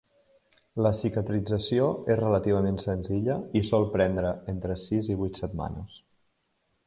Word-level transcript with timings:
La 0.85 0.91
cicatrització 0.99 1.89
és 2.13 2.17
relativament 2.21 2.79
senzilla 2.85 3.37
i 3.61 3.63
sol 3.71 3.87
prendre 3.97 4.31
entre 4.55 4.81
sis 4.87 5.15
i 5.17 5.21
vuit 5.23 5.43
setmanes. 5.45 6.01